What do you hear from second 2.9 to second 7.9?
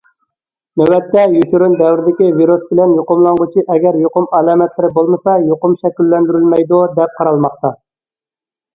يۇقۇملانغۇچى ئەگەر يۇقۇم ئالامەتلىرى بولمىسا يۇقۇم شەكىللەندۈرەلمەيدۇ، دەپ قارالماقتا.